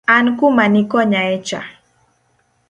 An 0.15 0.37
kuma 0.37 0.67
ni 0.67 0.81
konyae 0.91 1.37
cha 1.47 1.63